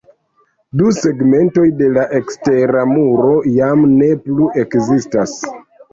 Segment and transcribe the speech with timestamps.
[0.79, 5.37] Du segmentoj de la ekstera muro jam ne plu ekzistas.